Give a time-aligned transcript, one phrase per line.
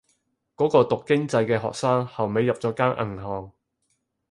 [0.57, 3.51] 嗰個讀經濟嘅學生後尾入咗間銀行